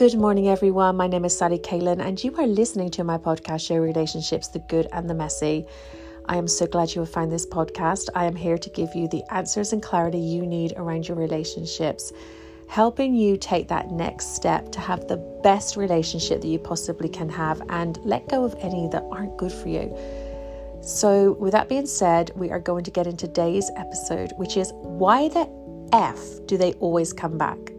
Good 0.00 0.14
morning, 0.14 0.48
everyone. 0.48 0.96
My 0.96 1.08
name 1.08 1.26
is 1.26 1.36
Sally 1.36 1.58
Kalan, 1.58 2.00
and 2.00 2.24
you 2.24 2.34
are 2.36 2.46
listening 2.46 2.88
to 2.92 3.04
my 3.04 3.18
podcast 3.18 3.66
show, 3.66 3.76
Relationships 3.76 4.48
the 4.48 4.60
Good 4.60 4.88
and 4.92 5.10
the 5.10 5.12
Messy. 5.12 5.66
I 6.24 6.38
am 6.38 6.48
so 6.48 6.66
glad 6.66 6.94
you 6.94 7.02
have 7.02 7.12
found 7.12 7.30
this 7.30 7.44
podcast. 7.44 8.08
I 8.14 8.24
am 8.24 8.34
here 8.34 8.56
to 8.56 8.70
give 8.70 8.94
you 8.94 9.08
the 9.08 9.22
answers 9.30 9.74
and 9.74 9.82
clarity 9.82 10.18
you 10.18 10.46
need 10.46 10.72
around 10.78 11.06
your 11.06 11.18
relationships, 11.18 12.14
helping 12.66 13.14
you 13.14 13.36
take 13.36 13.68
that 13.68 13.90
next 13.90 14.34
step 14.34 14.72
to 14.72 14.80
have 14.80 15.06
the 15.06 15.18
best 15.42 15.76
relationship 15.76 16.40
that 16.40 16.48
you 16.48 16.58
possibly 16.58 17.10
can 17.10 17.28
have 17.28 17.60
and 17.68 17.98
let 18.02 18.26
go 18.26 18.42
of 18.42 18.54
any 18.60 18.88
that 18.92 19.04
aren't 19.12 19.36
good 19.36 19.52
for 19.52 19.68
you. 19.68 19.94
So, 20.80 21.32
with 21.32 21.52
that 21.52 21.68
being 21.68 21.84
said, 21.84 22.30
we 22.36 22.50
are 22.50 22.58
going 22.58 22.84
to 22.84 22.90
get 22.90 23.06
into 23.06 23.26
today's 23.26 23.70
episode, 23.76 24.32
which 24.38 24.56
is 24.56 24.72
why 24.76 25.28
the 25.28 25.46
F 25.92 26.18
do 26.46 26.56
they 26.56 26.72
always 26.80 27.12
come 27.12 27.36
back? 27.36 27.69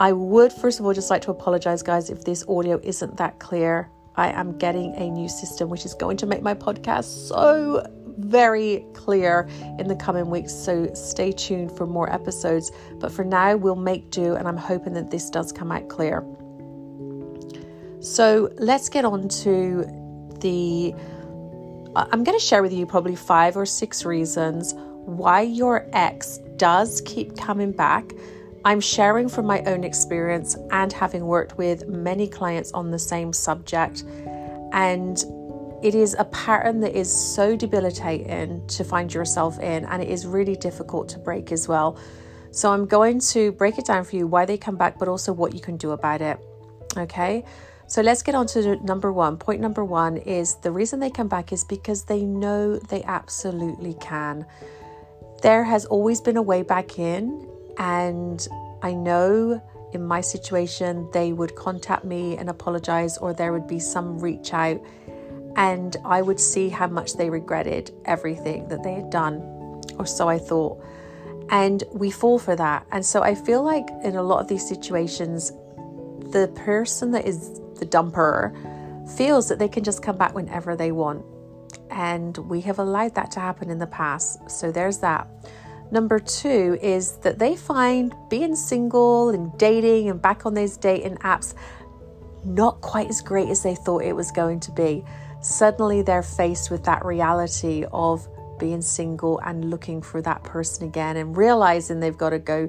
I 0.00 0.12
would, 0.12 0.50
first 0.50 0.80
of 0.80 0.86
all, 0.86 0.94
just 0.94 1.10
like 1.10 1.20
to 1.22 1.30
apologize, 1.30 1.82
guys, 1.82 2.08
if 2.08 2.24
this 2.24 2.42
audio 2.48 2.80
isn't 2.82 3.18
that 3.18 3.38
clear. 3.38 3.90
I 4.16 4.30
am 4.30 4.56
getting 4.56 4.94
a 4.96 5.10
new 5.10 5.28
system 5.28 5.68
which 5.68 5.84
is 5.84 5.92
going 5.92 6.16
to 6.16 6.26
make 6.26 6.42
my 6.42 6.54
podcast 6.54 7.28
so 7.28 7.86
very 8.18 8.84
clear 8.94 9.46
in 9.78 9.88
the 9.88 9.94
coming 9.94 10.30
weeks. 10.30 10.54
So 10.54 10.92
stay 10.94 11.32
tuned 11.32 11.76
for 11.76 11.86
more 11.86 12.10
episodes. 12.10 12.72
But 12.94 13.12
for 13.12 13.24
now, 13.24 13.56
we'll 13.56 13.76
make 13.76 14.10
do, 14.10 14.36
and 14.36 14.48
I'm 14.48 14.56
hoping 14.56 14.94
that 14.94 15.10
this 15.10 15.28
does 15.28 15.52
come 15.52 15.70
out 15.70 15.88
clear. 15.88 16.24
So 18.00 18.50
let's 18.56 18.88
get 18.88 19.04
on 19.04 19.28
to 19.28 19.84
the. 20.40 20.94
I'm 21.94 22.24
going 22.24 22.38
to 22.38 22.44
share 22.44 22.62
with 22.62 22.72
you 22.72 22.86
probably 22.86 23.16
five 23.16 23.54
or 23.54 23.66
six 23.66 24.06
reasons 24.06 24.74
why 25.04 25.42
your 25.42 25.86
ex 25.92 26.38
does 26.56 27.02
keep 27.04 27.36
coming 27.36 27.72
back 27.72 28.12
I'm 28.64 28.80
sharing 28.80 29.28
from 29.28 29.46
my 29.46 29.62
own 29.62 29.84
experience 29.84 30.56
and 30.70 30.92
having 30.92 31.26
worked 31.26 31.56
with 31.56 31.88
many 31.88 32.28
clients 32.28 32.72
on 32.72 32.90
the 32.90 32.98
same 32.98 33.32
subject. 33.32 34.04
And 34.72 35.22
it 35.82 35.94
is 35.94 36.14
a 36.18 36.24
pattern 36.26 36.80
that 36.80 36.94
is 36.94 37.10
so 37.10 37.56
debilitating 37.56 38.66
to 38.66 38.84
find 38.84 39.12
yourself 39.12 39.58
in, 39.60 39.86
and 39.86 40.02
it 40.02 40.10
is 40.10 40.26
really 40.26 40.56
difficult 40.56 41.08
to 41.10 41.18
break 41.18 41.52
as 41.52 41.68
well. 41.68 41.98
So, 42.50 42.72
I'm 42.72 42.84
going 42.84 43.20
to 43.20 43.52
break 43.52 43.78
it 43.78 43.86
down 43.86 44.04
for 44.04 44.16
you 44.16 44.26
why 44.26 44.44
they 44.44 44.58
come 44.58 44.76
back, 44.76 44.98
but 44.98 45.08
also 45.08 45.32
what 45.32 45.54
you 45.54 45.60
can 45.60 45.76
do 45.76 45.92
about 45.92 46.20
it. 46.20 46.38
Okay. 46.96 47.44
So 47.90 48.02
let's 48.02 48.22
get 48.22 48.36
on 48.36 48.46
to 48.48 48.76
number 48.84 49.12
one. 49.12 49.36
Point 49.36 49.60
number 49.60 49.84
one 49.84 50.16
is 50.18 50.54
the 50.62 50.70
reason 50.70 51.00
they 51.00 51.10
come 51.10 51.26
back 51.26 51.52
is 51.52 51.64
because 51.64 52.04
they 52.04 52.24
know 52.24 52.76
they 52.76 53.02
absolutely 53.02 53.94
can. 53.94 54.46
There 55.42 55.64
has 55.64 55.86
always 55.86 56.20
been 56.20 56.36
a 56.36 56.42
way 56.42 56.62
back 56.62 57.00
in, 57.00 57.48
and 57.80 58.46
I 58.82 58.92
know 58.92 59.60
in 59.92 60.06
my 60.06 60.20
situation, 60.20 61.08
they 61.12 61.32
would 61.32 61.56
contact 61.56 62.04
me 62.04 62.36
and 62.36 62.48
apologize, 62.50 63.16
or 63.18 63.32
there 63.32 63.52
would 63.52 63.66
be 63.66 63.80
some 63.80 64.18
reach 64.18 64.52
out, 64.52 64.80
and 65.56 65.96
I 66.04 66.22
would 66.22 66.38
see 66.38 66.68
how 66.68 66.86
much 66.86 67.14
they 67.14 67.30
regretted 67.30 67.90
everything 68.04 68.68
that 68.68 68.82
they 68.82 68.92
had 68.92 69.10
done, 69.10 69.40
or 69.98 70.06
so 70.06 70.28
I 70.28 70.38
thought. 70.38 70.84
And 71.48 71.82
we 71.90 72.10
fall 72.10 72.38
for 72.38 72.54
that. 72.54 72.86
And 72.92 73.04
so 73.04 73.22
I 73.22 73.34
feel 73.34 73.62
like 73.62 73.88
in 74.04 74.14
a 74.14 74.22
lot 74.22 74.40
of 74.40 74.46
these 74.46 74.68
situations, 74.68 75.50
the 76.30 76.52
person 76.54 77.10
that 77.12 77.26
is 77.26 77.60
the 77.80 77.86
dumper 77.86 78.54
feels 79.16 79.48
that 79.48 79.58
they 79.58 79.68
can 79.68 79.82
just 79.82 80.02
come 80.02 80.16
back 80.16 80.34
whenever 80.34 80.76
they 80.76 80.92
want. 80.92 81.24
And 81.90 82.36
we 82.36 82.60
have 82.60 82.78
allowed 82.78 83.14
that 83.16 83.32
to 83.32 83.40
happen 83.40 83.70
in 83.70 83.78
the 83.78 83.88
past. 83.88 84.48
So 84.48 84.70
there's 84.70 84.98
that. 84.98 85.26
Number 85.90 86.18
two 86.20 86.78
is 86.80 87.16
that 87.18 87.38
they 87.38 87.56
find 87.56 88.14
being 88.28 88.54
single 88.54 89.30
and 89.30 89.56
dating 89.58 90.08
and 90.08 90.22
back 90.22 90.46
on 90.46 90.54
those 90.54 90.76
dating 90.76 91.16
apps 91.18 91.54
not 92.44 92.80
quite 92.80 93.08
as 93.08 93.20
great 93.20 93.48
as 93.48 93.62
they 93.62 93.74
thought 93.74 94.02
it 94.02 94.14
was 94.14 94.30
going 94.30 94.60
to 94.60 94.72
be. 94.72 95.04
Suddenly 95.42 96.02
they're 96.02 96.22
faced 96.22 96.70
with 96.70 96.84
that 96.84 97.04
reality 97.04 97.84
of 97.92 98.26
being 98.58 98.82
single 98.82 99.40
and 99.40 99.70
looking 99.70 100.02
for 100.02 100.22
that 100.22 100.42
person 100.44 100.86
again 100.86 101.16
and 101.16 101.36
realizing 101.36 101.98
they've 101.98 102.16
got 102.16 102.30
to 102.30 102.38
go 102.38 102.68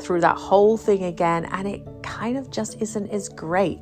through 0.00 0.20
that 0.20 0.36
whole 0.36 0.76
thing 0.76 1.04
again 1.04 1.46
and 1.46 1.68
it 1.68 1.82
kind 2.02 2.36
of 2.36 2.50
just 2.50 2.80
isn't 2.80 3.08
as 3.10 3.28
great. 3.28 3.78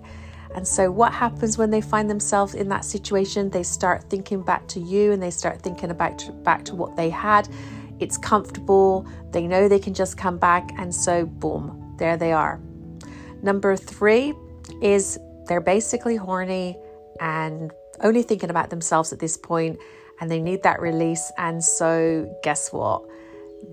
And 0.55 0.67
so, 0.67 0.91
what 0.91 1.13
happens 1.13 1.59
when 1.59 1.71
they 1.71 1.83
find 1.83 2.09
themselves 2.09 2.55
in 2.55 2.69
that 2.71 2.85
situation? 2.85 3.51
They 3.51 3.63
start 3.63 4.05
thinking 4.09 4.43
back 4.43 4.67
to 4.69 4.81
you 4.81 5.13
and 5.13 5.23
they 5.23 5.31
start 5.31 5.61
thinking 5.61 5.91
about 5.91 6.25
back 6.43 6.65
to 6.67 6.75
what 6.75 6.97
they 6.97 7.11
had 7.11 7.49
it's 8.01 8.19
comfortable, 8.19 9.07
they 9.31 9.47
know 9.47 9.69
they 9.69 9.79
can 9.79 9.95
just 9.95 10.17
come 10.17 10.39
back, 10.39 10.71
and 10.79 10.95
so 10.95 11.27
boom, 11.27 11.95
there 11.99 12.17
they 12.17 12.33
are. 12.33 12.61
Number 13.43 13.77
three 13.77 14.35
is 14.83 15.19
they're 15.47 15.61
basically 15.61 16.17
horny 16.17 16.77
and 17.21 17.73
only 18.01 18.23
thinking 18.23 18.51
about 18.51 18.71
themselves 18.71 19.13
at 19.13 19.19
this 19.19 19.37
point, 19.37 19.79
and 20.21 20.31
they 20.31 20.41
need 20.41 20.63
that 20.63 20.81
release. 20.81 21.31
And 21.39 21.63
so, 21.63 22.33
guess 22.43 22.73
what? 22.73 23.03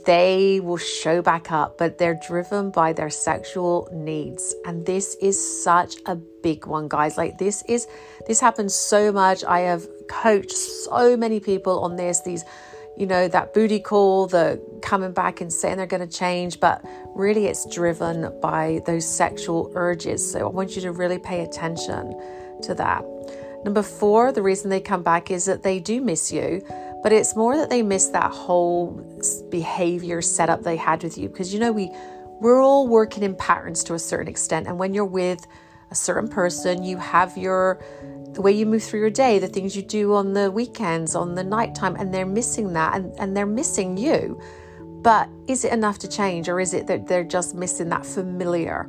They 0.05 0.59
will 0.61 0.77
show 0.77 1.21
back 1.21 1.51
up, 1.51 1.77
but 1.77 1.97
they're 1.97 2.19
driven 2.27 2.71
by 2.71 2.93
their 2.93 3.09
sexual 3.09 3.87
needs. 3.93 4.55
And 4.65 4.85
this 4.85 5.15
is 5.21 5.63
such 5.63 5.97
a 6.07 6.15
big 6.15 6.65
one, 6.65 6.87
guys. 6.87 7.17
Like, 7.17 7.37
this 7.37 7.63
is, 7.67 7.87
this 8.27 8.39
happens 8.39 8.73
so 8.73 9.11
much. 9.11 9.43
I 9.43 9.59
have 9.61 9.87
coached 10.07 10.51
so 10.51 11.15
many 11.15 11.39
people 11.39 11.79
on 11.81 11.95
this, 11.95 12.21
these 12.21 12.43
you 12.97 13.05
know, 13.05 13.27
that 13.27 13.53
booty 13.53 13.79
call, 13.79 14.27
the 14.27 14.61
coming 14.81 15.11
back 15.11 15.41
and 15.41 15.51
saying 15.51 15.77
they're 15.77 15.85
going 15.87 16.07
to 16.07 16.17
change, 16.17 16.59
but 16.59 16.83
really 17.15 17.47
it's 17.47 17.65
driven 17.73 18.31
by 18.41 18.81
those 18.85 19.05
sexual 19.05 19.71
urges. 19.75 20.31
So 20.31 20.47
I 20.47 20.49
want 20.49 20.75
you 20.75 20.81
to 20.83 20.91
really 20.91 21.19
pay 21.19 21.41
attention 21.43 22.17
to 22.63 22.73
that. 22.75 23.03
Number 23.65 23.81
four, 23.81 24.31
the 24.31 24.43
reason 24.43 24.69
they 24.69 24.79
come 24.79 25.03
back 25.03 25.31
is 25.31 25.45
that 25.45 25.63
they 25.63 25.79
do 25.79 25.99
miss 25.99 26.31
you, 26.31 26.63
but 27.01 27.11
it's 27.11 27.35
more 27.35 27.57
that 27.57 27.69
they 27.69 27.81
miss 27.81 28.07
that 28.09 28.31
whole 28.31 28.91
behavior 29.49 30.21
setup 30.21 30.63
they 30.63 30.75
had 30.75 31.03
with 31.03 31.17
you. 31.17 31.27
Because, 31.29 31.53
you 31.53 31.59
know, 31.59 31.71
we, 31.71 31.91
we're 32.39 32.61
all 32.61 32.87
working 32.87 33.23
in 33.23 33.35
patterns 33.35 33.83
to 33.85 33.95
a 33.95 33.99
certain 33.99 34.27
extent. 34.27 34.67
And 34.67 34.77
when 34.77 34.93
you're 34.93 35.03
with 35.03 35.45
a 35.91 35.95
certain 35.95 36.29
person, 36.29 36.83
you 36.83 36.97
have 36.97 37.37
your 37.37 37.81
the 38.35 38.41
way 38.41 38.51
you 38.51 38.65
move 38.65 38.83
through 38.83 38.99
your 38.99 39.09
day, 39.09 39.39
the 39.39 39.47
things 39.47 39.75
you 39.75 39.81
do 39.81 40.13
on 40.13 40.33
the 40.33 40.51
weekends, 40.51 41.15
on 41.15 41.35
the 41.35 41.43
nighttime, 41.43 41.95
and 41.95 42.13
they're 42.13 42.25
missing 42.25 42.73
that 42.73 42.95
and, 42.95 43.17
and 43.17 43.35
they're 43.35 43.45
missing 43.45 43.97
you. 43.97 44.39
But 45.01 45.29
is 45.47 45.63
it 45.63 45.71
enough 45.71 45.99
to 45.99 46.07
change, 46.07 46.49
or 46.49 46.59
is 46.59 46.73
it 46.73 46.87
that 46.87 47.07
they're 47.07 47.23
just 47.23 47.55
missing 47.55 47.89
that 47.89 48.05
familiar? 48.05 48.81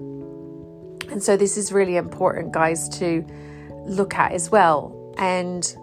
And 1.11 1.23
so, 1.23 1.37
this 1.37 1.57
is 1.57 1.73
really 1.73 1.97
important, 1.97 2.53
guys, 2.53 2.89
to 2.99 3.25
look 3.85 4.15
at 4.15 4.33
as 4.33 4.51
well. 4.51 4.93
And 5.19 5.77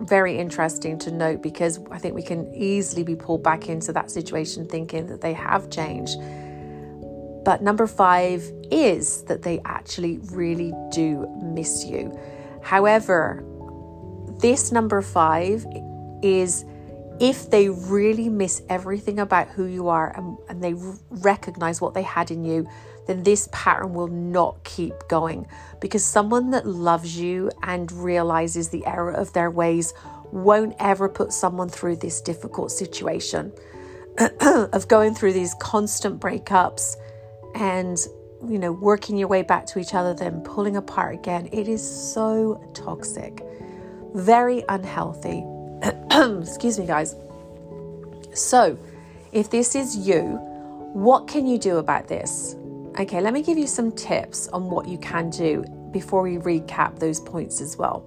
very 0.00 0.36
interesting 0.38 0.98
to 0.98 1.10
note 1.12 1.42
because 1.42 1.80
I 1.90 1.98
think 1.98 2.14
we 2.14 2.22
can 2.22 2.52
easily 2.54 3.04
be 3.04 3.14
pulled 3.14 3.42
back 3.42 3.68
into 3.68 3.92
that 3.92 4.10
situation 4.10 4.66
thinking 4.66 5.06
that 5.06 5.20
they 5.20 5.32
have 5.32 5.70
changed. 5.70 6.16
But 7.44 7.62
number 7.62 7.86
five 7.86 8.42
is 8.70 9.22
that 9.24 9.42
they 9.42 9.60
actually 9.64 10.18
really 10.32 10.72
do 10.90 11.26
miss 11.42 11.84
you. 11.84 12.16
However, 12.62 13.44
this 14.40 14.72
number 14.72 15.02
five 15.02 15.66
is 16.22 16.64
if 17.20 17.50
they 17.50 17.68
really 17.68 18.28
miss 18.28 18.62
everything 18.68 19.18
about 19.20 19.48
who 19.48 19.64
you 19.64 19.88
are 19.88 20.16
and, 20.16 20.36
and 20.48 20.62
they 20.62 20.74
recognize 21.10 21.80
what 21.80 21.94
they 21.94 22.02
had 22.02 22.30
in 22.30 22.44
you, 22.44 22.68
then 23.06 23.22
this 23.22 23.48
pattern 23.52 23.94
will 23.94 24.08
not 24.08 24.62
keep 24.64 24.94
going. 25.08 25.46
Because 25.80 26.04
someone 26.04 26.50
that 26.50 26.66
loves 26.66 27.18
you 27.18 27.50
and 27.62 27.90
realizes 27.92 28.68
the 28.68 28.84
error 28.86 29.12
of 29.12 29.32
their 29.32 29.50
ways 29.50 29.92
won't 30.32 30.74
ever 30.78 31.08
put 31.08 31.32
someone 31.32 31.68
through 31.68 31.96
this 31.96 32.20
difficult 32.20 32.72
situation 32.72 33.52
of 34.40 34.88
going 34.88 35.14
through 35.14 35.32
these 35.32 35.54
constant 35.60 36.20
breakups 36.20 36.96
and 37.54 37.98
you 38.48 38.58
know, 38.58 38.72
working 38.72 39.16
your 39.16 39.28
way 39.28 39.42
back 39.42 39.66
to 39.66 39.78
each 39.78 39.94
other, 39.94 40.14
then 40.14 40.40
pulling 40.42 40.76
apart 40.76 41.14
again. 41.14 41.48
It 41.52 41.68
is 41.68 41.82
so 41.82 42.62
toxic, 42.74 43.42
very 44.14 44.64
unhealthy. 44.68 45.44
Excuse 46.42 46.78
me, 46.78 46.86
guys. 46.86 47.16
So, 48.34 48.78
if 49.32 49.50
this 49.50 49.74
is 49.74 49.96
you, 49.96 50.38
what 50.92 51.26
can 51.26 51.46
you 51.46 51.58
do 51.58 51.78
about 51.78 52.08
this? 52.08 52.56
Okay, 52.98 53.20
let 53.20 53.32
me 53.32 53.42
give 53.42 53.56
you 53.56 53.66
some 53.66 53.92
tips 53.92 54.48
on 54.48 54.68
what 54.68 54.86
you 54.86 54.98
can 54.98 55.30
do 55.30 55.64
before 55.90 56.22
we 56.22 56.36
recap 56.36 56.98
those 56.98 57.20
points 57.20 57.60
as 57.60 57.76
well. 57.76 58.04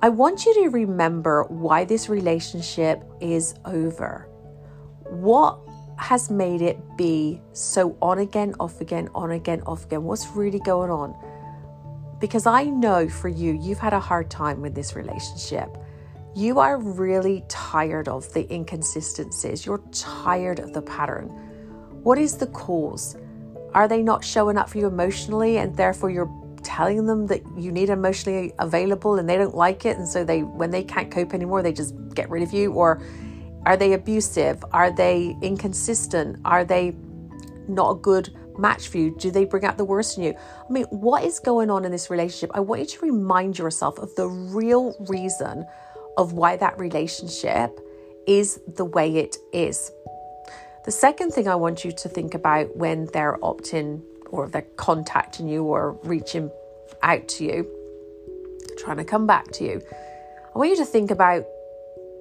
I 0.00 0.08
want 0.08 0.44
you 0.44 0.54
to 0.54 0.70
remember 0.70 1.44
why 1.44 1.84
this 1.84 2.08
relationship 2.08 3.04
is 3.20 3.54
over. 3.64 4.28
What 5.08 5.60
has 6.02 6.30
made 6.30 6.62
it 6.62 6.78
be 6.96 7.40
so 7.52 7.96
on 8.02 8.18
again, 8.18 8.54
off 8.60 8.80
again, 8.80 9.08
on 9.14 9.30
again, 9.30 9.62
off 9.62 9.84
again? 9.84 10.04
What's 10.04 10.26
really 10.28 10.60
going 10.60 10.90
on? 10.90 11.14
Because 12.20 12.46
I 12.46 12.64
know 12.64 13.08
for 13.08 13.28
you, 13.28 13.52
you've 13.52 13.78
had 13.78 13.92
a 13.92 14.00
hard 14.00 14.30
time 14.30 14.60
with 14.60 14.74
this 14.74 14.94
relationship. 14.94 15.76
You 16.34 16.58
are 16.58 16.78
really 16.78 17.44
tired 17.48 18.08
of 18.08 18.32
the 18.32 18.52
inconsistencies. 18.52 19.64
You're 19.64 19.82
tired 19.92 20.58
of 20.58 20.72
the 20.72 20.82
pattern. 20.82 21.28
What 22.02 22.18
is 22.18 22.36
the 22.36 22.46
cause? 22.48 23.16
Are 23.74 23.86
they 23.86 24.02
not 24.02 24.24
showing 24.24 24.56
up 24.56 24.70
for 24.70 24.78
you 24.78 24.86
emotionally 24.86 25.58
and 25.58 25.76
therefore 25.76 26.10
you're 26.10 26.30
telling 26.62 27.06
them 27.06 27.26
that 27.26 27.42
you 27.56 27.72
need 27.72 27.90
emotionally 27.90 28.52
available 28.58 29.18
and 29.18 29.28
they 29.28 29.36
don't 29.36 29.54
like 29.54 29.84
it 29.84 29.98
and 29.98 30.06
so 30.06 30.24
they 30.24 30.42
when 30.42 30.70
they 30.70 30.82
can't 30.84 31.10
cope 31.10 31.34
anymore 31.34 31.60
they 31.60 31.72
just 31.72 31.92
get 32.14 32.30
rid 32.30 32.40
of 32.40 32.52
you 32.52 32.72
or 32.72 33.02
are 33.64 33.76
they 33.76 33.92
abusive? 33.92 34.64
Are 34.72 34.90
they 34.90 35.36
inconsistent? 35.40 36.40
Are 36.44 36.64
they 36.64 36.96
not 37.68 37.90
a 37.90 37.94
good 37.94 38.34
match 38.58 38.88
for 38.88 38.98
you? 38.98 39.14
Do 39.18 39.30
they 39.30 39.44
bring 39.44 39.64
out 39.64 39.76
the 39.76 39.84
worst 39.84 40.18
in 40.18 40.24
you? 40.24 40.34
I 40.68 40.72
mean, 40.72 40.84
what 40.86 41.24
is 41.24 41.38
going 41.38 41.70
on 41.70 41.84
in 41.84 41.92
this 41.92 42.10
relationship? 42.10 42.50
I 42.54 42.60
want 42.60 42.80
you 42.80 42.86
to 42.86 43.06
remind 43.06 43.58
yourself 43.58 43.98
of 43.98 44.14
the 44.16 44.28
real 44.28 44.96
reason 45.08 45.64
of 46.16 46.32
why 46.32 46.56
that 46.56 46.78
relationship 46.78 47.78
is 48.26 48.60
the 48.66 48.84
way 48.84 49.16
it 49.16 49.36
is. 49.52 49.90
The 50.84 50.90
second 50.90 51.30
thing 51.30 51.46
I 51.46 51.54
want 51.54 51.84
you 51.84 51.92
to 51.92 52.08
think 52.08 52.34
about 52.34 52.76
when 52.76 53.06
they're 53.12 53.38
opting 53.42 54.02
or 54.30 54.48
they're 54.48 54.66
contacting 54.76 55.48
you 55.48 55.64
or 55.64 55.92
reaching 56.02 56.50
out 57.02 57.28
to 57.28 57.44
you, 57.44 57.68
trying 58.78 58.96
to 58.96 59.04
come 59.04 59.26
back 59.26 59.52
to 59.52 59.64
you, 59.64 59.82
I 60.54 60.58
want 60.58 60.70
you 60.70 60.76
to 60.76 60.84
think 60.84 61.10
about 61.10 61.44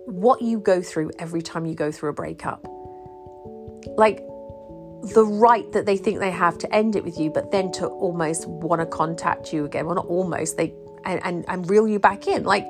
what 0.06 0.42
you 0.42 0.60
go 0.60 0.82
through 0.82 1.12
every 1.20 1.42
time 1.42 1.66
you 1.66 1.76
go 1.76 1.92
through 1.92 2.10
a 2.10 2.14
breakup. 2.14 2.66
Like 3.98 4.26
the 5.14 5.26
right 5.26 5.70
that 5.72 5.86
they 5.86 5.98
think 5.98 6.20
they 6.20 6.32
have 6.32 6.58
to 6.60 6.76
end 6.76 6.96
it 6.96 7.04
with 7.04 7.20
you, 7.20 7.30
but 7.30 7.52
then 7.52 7.72
to 7.74 7.88
almost 7.88 8.48
want 8.48 8.82
to 8.82 8.86
contact 8.86 9.52
you 9.52 9.66
again. 9.66 9.86
Well, 9.86 9.96
not 9.96 10.06
almost, 10.06 10.58
they 10.58 10.74
and, 11.06 11.20
and, 11.24 11.46
and 11.48 11.70
reel 11.70 11.88
you 11.88 12.00
back 12.00 12.28
in. 12.28 12.44
Like 12.44 12.66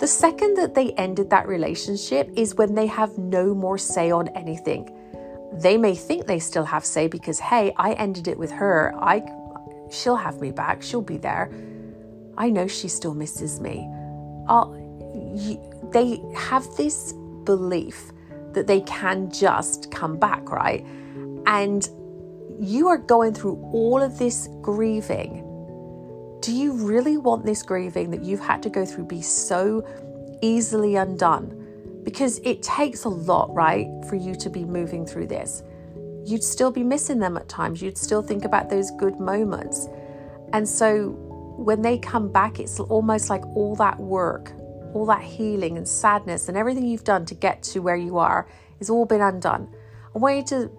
the 0.00 0.06
second 0.06 0.56
that 0.56 0.74
they 0.74 0.92
ended 0.92 1.30
that 1.30 1.48
relationship 1.48 2.30
is 2.36 2.54
when 2.54 2.74
they 2.74 2.86
have 2.86 3.16
no 3.18 3.54
more 3.54 3.78
say 3.78 4.10
on 4.10 4.28
anything. 4.28 4.94
They 5.54 5.78
may 5.78 5.94
think 5.94 6.26
they 6.26 6.38
still 6.38 6.64
have 6.64 6.84
say 6.84 7.08
because 7.08 7.38
hey, 7.38 7.72
I 7.76 7.94
ended 7.94 8.28
it 8.28 8.38
with 8.38 8.50
her. 8.50 8.94
I 8.96 9.22
she'll 9.90 10.16
have 10.16 10.40
me 10.40 10.50
back. 10.50 10.82
She'll 10.82 11.02
be 11.02 11.16
there. 11.16 11.50
I 12.36 12.50
know 12.50 12.68
she 12.68 12.88
still 12.88 13.14
misses 13.14 13.58
me. 13.58 13.88
I'll, 14.46 14.76
you, 15.34 15.58
they 15.92 16.22
have 16.34 16.66
this 16.76 17.12
belief 17.44 18.12
that 18.52 18.66
they 18.66 18.80
can 18.82 19.30
just 19.30 19.90
come 19.90 20.18
back, 20.18 20.50
right? 20.50 20.84
And 21.46 21.88
you 22.60 22.88
are 22.88 22.98
going 22.98 23.34
through 23.34 23.56
all 23.72 24.02
of 24.02 24.18
this 24.18 24.48
grieving. 24.60 25.44
Do 26.40 26.52
you 26.52 26.72
really 26.72 27.16
want 27.16 27.44
this 27.44 27.62
grieving 27.62 28.10
that 28.10 28.22
you've 28.22 28.40
had 28.40 28.62
to 28.64 28.70
go 28.70 28.84
through 28.84 29.04
be 29.04 29.22
so 29.22 29.86
easily 30.42 30.96
undone? 30.96 31.54
Because 32.04 32.38
it 32.44 32.62
takes 32.62 33.04
a 33.04 33.08
lot, 33.08 33.52
right, 33.54 33.86
for 34.08 34.16
you 34.16 34.34
to 34.36 34.50
be 34.50 34.64
moving 34.64 35.06
through 35.06 35.26
this. 35.26 35.62
You'd 36.24 36.44
still 36.44 36.70
be 36.70 36.82
missing 36.82 37.18
them 37.18 37.36
at 37.36 37.48
times. 37.48 37.80
You'd 37.80 37.98
still 37.98 38.22
think 38.22 38.44
about 38.44 38.70
those 38.70 38.90
good 38.92 39.18
moments. 39.18 39.88
And 40.52 40.68
so 40.68 41.10
when 41.56 41.82
they 41.82 41.98
come 41.98 42.30
back, 42.30 42.60
it's 42.60 42.80
almost 42.80 43.30
like 43.30 43.44
all 43.56 43.74
that 43.76 43.98
work 43.98 44.52
all 44.94 45.06
that 45.06 45.22
healing 45.22 45.76
and 45.76 45.86
sadness 45.86 46.48
and 46.48 46.56
everything 46.56 46.86
you've 46.86 47.04
done 47.04 47.24
to 47.26 47.34
get 47.34 47.62
to 47.62 47.80
where 47.80 47.96
you 47.96 48.18
are 48.18 48.48
is 48.80 48.90
all 48.90 49.04
been 49.04 49.20
undone. 49.20 49.68
I 50.14 50.18
want 50.18 50.36
you 50.36 50.44
to 50.44 50.70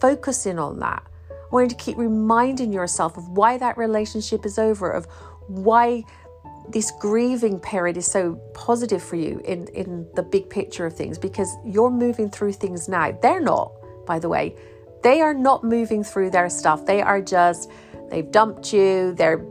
focus 0.00 0.46
in 0.46 0.58
on 0.58 0.78
that. 0.80 1.02
I 1.30 1.54
want 1.54 1.70
you 1.70 1.76
to 1.76 1.82
keep 1.82 1.96
reminding 1.96 2.72
yourself 2.72 3.16
of 3.16 3.28
why 3.28 3.58
that 3.58 3.78
relationship 3.78 4.44
is 4.44 4.58
over, 4.58 4.90
of 4.90 5.06
why 5.46 6.04
this 6.68 6.92
grieving 7.00 7.58
period 7.58 7.96
is 7.96 8.06
so 8.06 8.34
positive 8.54 9.02
for 9.02 9.16
you 9.16 9.40
in, 9.44 9.66
in 9.68 10.06
the 10.14 10.22
big 10.22 10.50
picture 10.50 10.84
of 10.84 10.94
things 10.94 11.18
because 11.18 11.56
you're 11.64 11.90
moving 11.90 12.30
through 12.30 12.52
things 12.52 12.88
now. 12.88 13.16
They're 13.22 13.40
not, 13.40 13.72
by 14.06 14.18
the 14.18 14.28
way. 14.28 14.54
They 15.02 15.20
are 15.20 15.32
not 15.32 15.64
moving 15.64 16.04
through 16.04 16.30
their 16.30 16.50
stuff. 16.50 16.84
They 16.84 17.00
are 17.00 17.22
just, 17.22 17.70
they've 18.10 18.30
dumped 18.30 18.72
you, 18.72 19.14
they're 19.14 19.44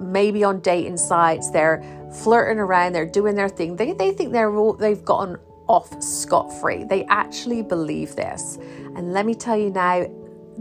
maybe 0.00 0.42
on 0.42 0.60
dating 0.60 0.96
sites, 0.96 1.50
they're 1.50 1.82
flirting 2.12 2.58
around, 2.58 2.92
they're 2.92 3.06
doing 3.06 3.34
their 3.34 3.48
thing. 3.48 3.76
They, 3.76 3.92
they 3.92 4.12
think 4.12 4.32
they're 4.32 4.54
all, 4.54 4.74
they've 4.74 5.04
gotten 5.04 5.36
off 5.66 6.02
scot 6.02 6.52
free. 6.60 6.84
They 6.84 7.04
actually 7.06 7.62
believe 7.62 8.16
this. 8.16 8.58
And 8.94 9.12
let 9.12 9.26
me 9.26 9.34
tell 9.34 9.56
you 9.56 9.70
now, 9.70 10.06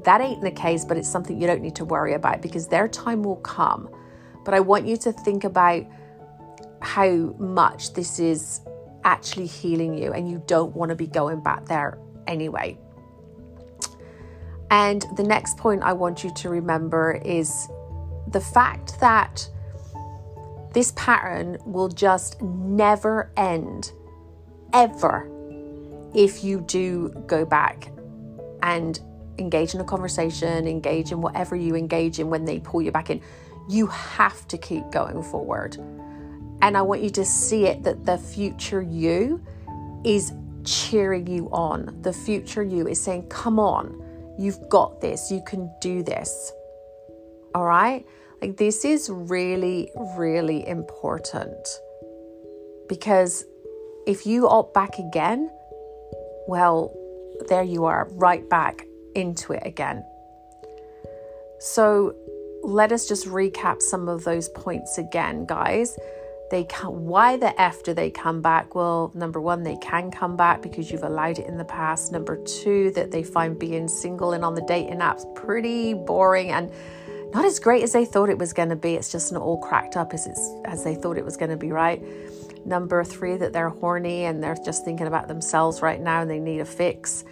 that 0.03 0.21
ain't 0.21 0.41
the 0.41 0.51
case, 0.51 0.85
but 0.85 0.97
it's 0.97 1.09
something 1.09 1.39
you 1.39 1.47
don't 1.47 1.61
need 1.61 1.75
to 1.75 1.85
worry 1.85 2.13
about 2.13 2.41
because 2.41 2.67
their 2.67 2.87
time 2.87 3.23
will 3.23 3.37
come. 3.37 3.89
But 4.45 4.53
I 4.53 4.59
want 4.59 4.87
you 4.87 4.97
to 4.97 5.11
think 5.11 5.43
about 5.43 5.85
how 6.81 7.09
much 7.37 7.93
this 7.93 8.19
is 8.19 8.61
actually 9.03 9.47
healing 9.47 9.97
you 9.97 10.13
and 10.13 10.29
you 10.29 10.41
don't 10.47 10.75
want 10.75 10.89
to 10.89 10.95
be 10.95 11.07
going 11.07 11.41
back 11.41 11.65
there 11.65 11.97
anyway. 12.27 12.77
And 14.69 15.05
the 15.17 15.23
next 15.23 15.57
point 15.57 15.83
I 15.83 15.93
want 15.93 16.23
you 16.23 16.33
to 16.33 16.49
remember 16.49 17.21
is 17.25 17.67
the 18.27 18.39
fact 18.39 18.99
that 19.01 19.47
this 20.73 20.93
pattern 20.95 21.57
will 21.65 21.89
just 21.89 22.41
never 22.41 23.31
end, 23.35 23.91
ever, 24.73 25.29
if 26.13 26.43
you 26.43 26.61
do 26.61 27.09
go 27.27 27.45
back 27.45 27.91
and 28.63 28.99
engage 29.37 29.73
in 29.73 29.81
a 29.81 29.83
conversation, 29.83 30.67
engage 30.67 31.11
in 31.11 31.21
whatever 31.21 31.55
you 31.55 31.75
engage 31.75 32.19
in 32.19 32.29
when 32.29 32.45
they 32.45 32.59
pull 32.59 32.81
you 32.81 32.91
back 32.91 33.09
in. 33.09 33.21
You 33.69 33.87
have 33.87 34.47
to 34.49 34.57
keep 34.57 34.89
going 34.91 35.21
forward. 35.23 35.77
And 36.61 36.77
I 36.77 36.81
want 36.81 37.01
you 37.01 37.09
to 37.11 37.25
see 37.25 37.65
it 37.65 37.83
that 37.83 38.05
the 38.05 38.17
future 38.17 38.81
you 38.81 39.41
is 40.05 40.33
cheering 40.63 41.27
you 41.27 41.49
on. 41.51 41.97
The 42.01 42.13
future 42.13 42.63
you 42.63 42.87
is 42.87 43.01
saying, 43.01 43.27
Come 43.29 43.59
on, 43.59 44.35
you've 44.37 44.69
got 44.69 45.01
this, 45.01 45.31
you 45.31 45.41
can 45.45 45.71
do 45.81 46.03
this. 46.03 46.51
All 47.55 47.65
right? 47.65 48.05
Like, 48.41 48.57
this 48.57 48.83
is 48.85 49.09
really, 49.09 49.91
really 50.17 50.67
important 50.67 51.67
because 52.89 53.45
if 54.07 54.25
you 54.25 54.47
opt 54.49 54.73
back 54.73 54.97
again, 54.97 55.49
well, 56.47 56.91
there 57.49 57.63
you 57.63 57.85
are, 57.85 58.09
right 58.13 58.47
back 58.49 58.85
into 59.15 59.53
it 59.53 59.61
again. 59.63 60.03
So, 61.59 62.15
let 62.63 62.91
us 62.91 63.07
just 63.07 63.27
recap 63.27 63.81
some 63.81 64.07
of 64.07 64.23
those 64.23 64.49
points 64.49 64.97
again, 64.97 65.45
guys. 65.45 65.97
They 66.49 66.65
can, 66.65 67.05
why 67.05 67.37
the 67.37 67.59
F 67.59 67.83
do 67.83 67.93
they 67.93 68.09
come 68.09 68.41
back? 68.41 68.75
Well, 68.75 69.11
number 69.15 69.39
one, 69.39 69.63
they 69.63 69.77
can 69.77 70.11
come 70.11 70.35
back 70.35 70.61
because 70.61 70.91
you've 70.91 71.03
allowed 71.03 71.39
it 71.39 71.47
in 71.47 71.57
the 71.57 71.65
past. 71.65 72.11
Number 72.11 72.37
two, 72.43 72.91
that 72.91 73.11
they 73.11 73.23
find 73.23 73.57
being 73.57 73.87
single 73.87 74.33
and 74.33 74.43
on 74.43 74.55
the 74.55 74.65
dating 74.67 74.99
apps 74.99 75.23
pretty 75.33 75.93
boring 75.93 76.51
and 76.51 76.71
not 77.33 77.45
as 77.45 77.59
great 77.59 77.83
as 77.83 77.93
they 77.93 78.05
thought 78.05 78.29
it 78.29 78.37
was 78.37 78.53
going 78.53 78.69
to 78.69 78.75
be. 78.75 78.95
It's 78.95 79.11
just 79.11 79.31
not 79.31 79.41
all 79.41 79.57
cracked 79.57 79.95
up 79.95 80.13
as 80.13 80.27
it's 80.27 80.49
as 80.65 80.83
they 80.83 80.95
thought 80.95 81.17
it 81.17 81.25
was 81.25 81.37
going 81.37 81.51
to 81.51 81.57
be, 81.57 81.71
right? 81.71 82.03
Number 82.65 83.03
three, 83.03 83.37
that 83.37 83.53
they're 83.53 83.69
horny 83.69 84.25
and 84.25 84.43
they're 84.43 84.57
just 84.63 84.85
thinking 84.85 85.07
about 85.07 85.27
themselves 85.27 85.81
right 85.81 85.99
now 85.99 86.21
and 86.21 86.29
they 86.29 86.39
need 86.39 86.59
a 86.59 86.65
fix. 86.65 87.23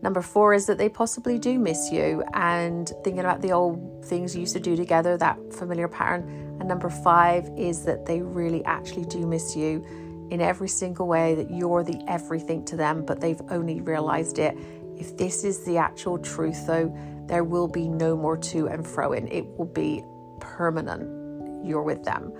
Number 0.00 0.22
four 0.22 0.54
is 0.54 0.66
that 0.66 0.78
they 0.78 0.88
possibly 0.88 1.38
do 1.38 1.58
miss 1.58 1.90
you 1.90 2.22
and 2.32 2.88
thinking 3.02 3.18
about 3.18 3.42
the 3.42 3.52
old 3.52 4.04
things 4.04 4.34
you 4.34 4.42
used 4.42 4.54
to 4.54 4.60
do 4.60 4.76
together, 4.76 5.16
that 5.16 5.36
familiar 5.52 5.88
pattern. 5.88 6.56
And 6.60 6.68
number 6.68 6.88
five 6.88 7.50
is 7.56 7.84
that 7.84 8.06
they 8.06 8.22
really 8.22 8.64
actually 8.64 9.06
do 9.06 9.26
miss 9.26 9.56
you 9.56 9.84
in 10.30 10.40
every 10.40 10.68
single 10.68 11.08
way, 11.08 11.34
that 11.34 11.50
you're 11.50 11.82
the 11.82 12.00
everything 12.06 12.64
to 12.66 12.76
them, 12.76 13.04
but 13.04 13.20
they've 13.20 13.40
only 13.50 13.80
realized 13.80 14.38
it. 14.38 14.56
If 14.96 15.16
this 15.16 15.42
is 15.42 15.64
the 15.64 15.78
actual 15.78 16.18
truth, 16.18 16.66
though, 16.66 16.94
there 17.28 17.44
will 17.44 17.68
be 17.68 17.88
no 17.88 18.16
more 18.16 18.36
to 18.36 18.68
and 18.68 18.86
fro 18.86 19.12
in. 19.12 19.28
It 19.28 19.46
will 19.56 19.66
be 19.66 20.02
permanent. 20.40 21.66
You're 21.66 21.82
with 21.82 22.04
them. 22.04 22.32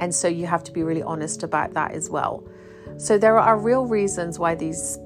And 0.00 0.14
so 0.14 0.28
you 0.28 0.46
have 0.46 0.64
to 0.64 0.72
be 0.72 0.82
really 0.82 1.02
honest 1.02 1.42
about 1.42 1.74
that 1.74 1.92
as 1.92 2.08
well. 2.08 2.44
So 2.98 3.18
there 3.18 3.38
are 3.38 3.58
real 3.58 3.86
reasons 3.86 4.38
why 4.38 4.54
these 4.54 4.98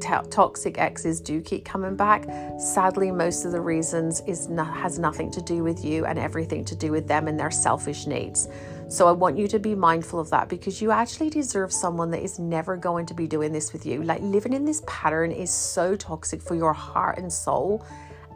toxic 0.00 0.78
exes 0.78 1.20
do 1.20 1.40
keep 1.40 1.64
coming 1.64 1.96
back. 1.96 2.24
Sadly, 2.58 3.10
most 3.10 3.44
of 3.44 3.52
the 3.52 3.60
reasons 3.60 4.20
is 4.26 4.48
has 4.56 4.98
nothing 4.98 5.30
to 5.32 5.42
do 5.42 5.62
with 5.62 5.84
you 5.84 6.06
and 6.06 6.18
everything 6.18 6.64
to 6.66 6.76
do 6.76 6.90
with 6.90 7.06
them 7.06 7.28
and 7.28 7.38
their 7.38 7.50
selfish 7.50 8.06
needs. 8.06 8.48
So 8.88 9.06
I 9.06 9.12
want 9.12 9.38
you 9.38 9.46
to 9.48 9.58
be 9.58 9.74
mindful 9.74 10.18
of 10.18 10.30
that 10.30 10.48
because 10.48 10.82
you 10.82 10.90
actually 10.90 11.30
deserve 11.30 11.72
someone 11.72 12.10
that 12.10 12.22
is 12.22 12.38
never 12.38 12.76
going 12.76 13.06
to 13.06 13.14
be 13.14 13.28
doing 13.28 13.52
this 13.52 13.72
with 13.72 13.86
you. 13.86 14.02
Like 14.02 14.20
living 14.22 14.52
in 14.52 14.64
this 14.64 14.82
pattern 14.86 15.30
is 15.30 15.52
so 15.52 15.94
toxic 15.94 16.42
for 16.42 16.56
your 16.56 16.72
heart 16.72 17.18
and 17.18 17.32
soul 17.32 17.86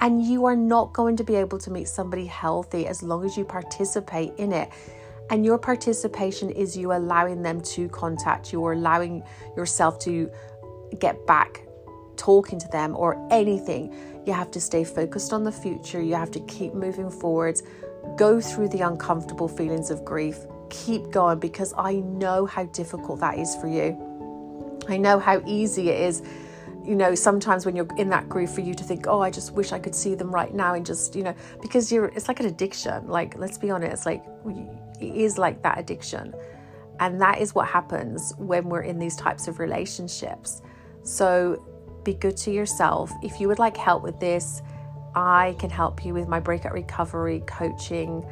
and 0.04 0.22
you 0.22 0.44
are 0.44 0.54
not 0.54 0.92
going 0.92 1.16
to 1.16 1.24
be 1.24 1.34
able 1.34 1.56
to 1.56 1.70
meet 1.70 1.88
somebody 1.88 2.26
healthy 2.26 2.86
as 2.86 3.02
long 3.02 3.24
as 3.24 3.38
you 3.38 3.44
participate 3.44 4.34
in 4.36 4.52
it. 4.52 4.68
And 5.30 5.46
your 5.46 5.56
participation 5.56 6.50
is 6.50 6.76
you 6.76 6.92
allowing 6.92 7.40
them 7.40 7.62
to 7.72 7.88
contact 7.88 8.52
you 8.52 8.60
or 8.60 8.74
allowing 8.74 9.22
yourself 9.56 9.98
to 10.00 10.30
get 10.98 11.26
back 11.26 11.66
talking 12.16 12.58
to 12.58 12.68
them 12.68 12.94
or 12.94 13.16
anything. 13.30 13.94
You 14.26 14.34
have 14.34 14.50
to 14.50 14.60
stay 14.60 14.84
focused 14.84 15.32
on 15.32 15.42
the 15.42 15.50
future. 15.50 16.02
You 16.02 16.16
have 16.16 16.30
to 16.32 16.40
keep 16.40 16.74
moving 16.74 17.10
forwards. 17.10 17.62
Go 18.16 18.42
through 18.42 18.68
the 18.68 18.82
uncomfortable 18.82 19.48
feelings 19.48 19.90
of 19.90 20.04
grief. 20.04 20.36
Keep 20.68 21.12
going 21.12 21.38
because 21.38 21.72
I 21.78 21.94
know 21.94 22.44
how 22.44 22.64
difficult 22.64 23.20
that 23.20 23.38
is 23.38 23.56
for 23.56 23.68
you. 23.68 23.98
I 24.86 24.98
know 24.98 25.18
how 25.18 25.42
easy 25.46 25.88
it 25.88 25.98
is 25.98 26.22
you 26.84 26.94
know, 26.94 27.14
sometimes 27.14 27.64
when 27.64 27.74
you're 27.74 27.88
in 27.96 28.10
that 28.10 28.28
grief, 28.28 28.50
for 28.50 28.60
you 28.60 28.74
to 28.74 28.84
think, 28.84 29.06
oh, 29.08 29.20
I 29.20 29.30
just 29.30 29.52
wish 29.52 29.72
I 29.72 29.78
could 29.78 29.94
see 29.94 30.14
them 30.14 30.30
right 30.30 30.52
now, 30.52 30.74
and 30.74 30.84
just, 30.84 31.16
you 31.16 31.22
know, 31.22 31.34
because 31.62 31.90
you're, 31.90 32.06
it's 32.06 32.28
like 32.28 32.40
an 32.40 32.46
addiction. 32.46 33.08
Like, 33.08 33.38
let's 33.38 33.58
be 33.58 33.70
honest, 33.70 34.06
like, 34.06 34.24
it 35.00 35.14
is 35.14 35.38
like 35.38 35.62
that 35.62 35.78
addiction. 35.78 36.34
And 37.00 37.20
that 37.20 37.40
is 37.40 37.54
what 37.54 37.66
happens 37.66 38.34
when 38.38 38.68
we're 38.68 38.82
in 38.82 38.98
these 38.98 39.16
types 39.16 39.48
of 39.48 39.58
relationships. 39.58 40.62
So 41.02 41.64
be 42.04 42.14
good 42.14 42.36
to 42.38 42.52
yourself. 42.52 43.10
If 43.22 43.40
you 43.40 43.48
would 43.48 43.58
like 43.58 43.76
help 43.76 44.02
with 44.02 44.20
this, 44.20 44.62
I 45.14 45.56
can 45.58 45.70
help 45.70 46.04
you 46.04 46.12
with 46.14 46.28
my 46.28 46.38
breakout 46.38 46.72
recovery 46.72 47.42
coaching 47.46 48.24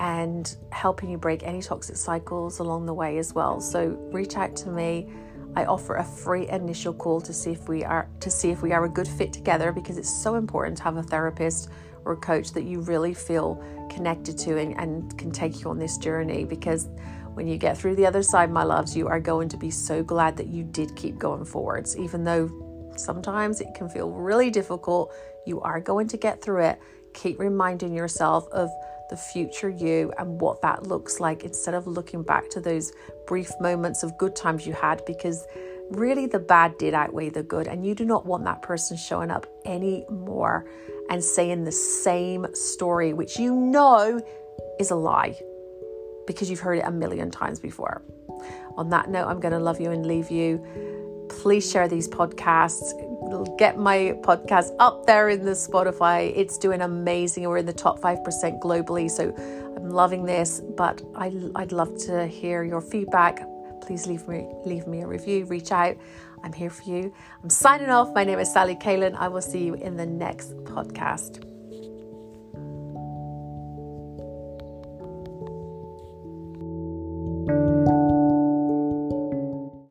and 0.00 0.56
helping 0.70 1.10
you 1.10 1.18
break 1.18 1.42
any 1.42 1.62
toxic 1.62 1.96
cycles 1.96 2.58
along 2.58 2.86
the 2.86 2.94
way 2.94 3.18
as 3.18 3.34
well. 3.34 3.60
So 3.60 3.88
reach 4.12 4.36
out 4.36 4.54
to 4.56 4.70
me. 4.70 5.10
I 5.58 5.64
offer 5.64 5.96
a 5.96 6.04
free 6.04 6.48
initial 6.48 6.94
call 6.94 7.20
to 7.20 7.32
see 7.32 7.50
if 7.50 7.68
we 7.68 7.82
are 7.82 8.08
to 8.20 8.30
see 8.30 8.50
if 8.50 8.62
we 8.62 8.70
are 8.72 8.84
a 8.84 8.88
good 8.88 9.08
fit 9.08 9.32
together 9.32 9.72
because 9.72 9.98
it's 9.98 10.22
so 10.22 10.36
important 10.36 10.76
to 10.76 10.84
have 10.84 10.96
a 10.96 11.02
therapist 11.02 11.68
or 12.04 12.12
a 12.12 12.16
coach 12.16 12.52
that 12.52 12.62
you 12.62 12.80
really 12.82 13.12
feel 13.12 13.60
connected 13.90 14.38
to 14.38 14.56
and, 14.56 14.78
and 14.78 15.18
can 15.18 15.32
take 15.32 15.60
you 15.60 15.68
on 15.68 15.76
this 15.76 15.98
journey 15.98 16.44
because 16.44 16.88
when 17.34 17.48
you 17.48 17.58
get 17.58 17.76
through 17.76 17.96
the 17.96 18.06
other 18.06 18.22
side, 18.22 18.52
my 18.52 18.62
loves, 18.62 18.96
you 18.96 19.08
are 19.08 19.18
going 19.18 19.48
to 19.48 19.56
be 19.56 19.68
so 19.68 20.00
glad 20.00 20.36
that 20.36 20.46
you 20.46 20.62
did 20.62 20.94
keep 20.94 21.18
going 21.18 21.44
forwards, 21.44 21.96
even 21.98 22.22
though 22.22 22.92
sometimes 22.96 23.60
it 23.60 23.74
can 23.74 23.88
feel 23.88 24.10
really 24.10 24.50
difficult. 24.50 25.12
You 25.44 25.60
are 25.62 25.80
going 25.80 26.06
to 26.08 26.16
get 26.16 26.40
through 26.40 26.62
it. 26.66 26.80
Keep 27.14 27.40
reminding 27.40 27.94
yourself 27.94 28.46
of 28.52 28.70
the 29.10 29.16
future 29.16 29.68
you 29.68 30.12
and 30.18 30.40
what 30.40 30.62
that 30.62 30.86
looks 30.86 31.20
like 31.20 31.44
instead 31.44 31.74
of 31.74 31.86
looking 31.86 32.22
back 32.22 32.48
to 32.50 32.60
those 32.60 32.92
brief 33.26 33.50
moments 33.60 34.02
of 34.02 34.16
good 34.18 34.34
times 34.36 34.66
you 34.66 34.72
had 34.72 35.04
because 35.06 35.46
really 35.90 36.26
the 36.26 36.38
bad 36.38 36.76
did 36.78 36.94
outweigh 36.94 37.30
the 37.30 37.42
good 37.42 37.66
and 37.66 37.86
you 37.86 37.94
do 37.94 38.04
not 38.04 38.26
want 38.26 38.44
that 38.44 38.60
person 38.62 38.96
showing 38.96 39.30
up 39.30 39.46
anymore 39.64 40.68
and 41.10 41.24
saying 41.24 41.64
the 41.64 41.72
same 41.72 42.46
story 42.54 43.12
which 43.12 43.38
you 43.38 43.54
know 43.54 44.20
is 44.78 44.90
a 44.90 44.96
lie 44.96 45.38
because 46.28 46.50
you've 46.50 46.60
heard 46.60 46.78
it 46.78 46.84
a 46.84 46.90
million 46.92 47.30
times 47.30 47.58
before. 47.58 48.02
On 48.76 48.90
that 48.90 49.10
note, 49.10 49.26
I'm 49.26 49.40
going 49.40 49.52
to 49.52 49.58
love 49.58 49.80
you 49.80 49.90
and 49.90 50.06
leave 50.06 50.30
you. 50.30 50.64
Please 51.38 51.70
share 51.70 51.86
these 51.86 52.08
podcasts. 52.08 52.92
Get 53.58 53.78
my 53.78 54.18
podcast 54.22 54.74
up 54.80 55.06
there 55.06 55.28
in 55.28 55.44
the 55.44 55.52
Spotify. 55.52 56.32
It's 56.34 56.58
doing 56.58 56.80
amazing. 56.80 57.48
We're 57.48 57.58
in 57.58 57.66
the 57.66 57.72
top 57.72 58.00
5% 58.00 58.60
globally. 58.60 59.08
So 59.08 59.32
I'm 59.76 59.90
loving 59.90 60.24
this, 60.24 60.60
but 60.76 61.00
I, 61.14 61.32
I'd 61.54 61.70
love 61.70 61.96
to 62.06 62.26
hear 62.26 62.64
your 62.64 62.80
feedback. 62.80 63.46
Please 63.82 64.06
leave 64.06 64.26
me, 64.26 64.48
leave 64.64 64.86
me 64.88 65.02
a 65.02 65.06
review, 65.06 65.44
reach 65.44 65.70
out. 65.70 65.96
I'm 66.42 66.52
here 66.52 66.70
for 66.70 66.82
you. 66.82 67.14
I'm 67.42 67.50
signing 67.50 67.88
off. 67.88 68.12
My 68.14 68.24
name 68.24 68.40
is 68.40 68.52
Sally 68.52 68.74
Kalan. 68.74 69.14
I 69.14 69.28
will 69.28 69.42
see 69.42 69.64
you 69.64 69.74
in 69.74 69.96
the 69.96 70.06
next 70.06 70.56
podcast. 70.64 71.57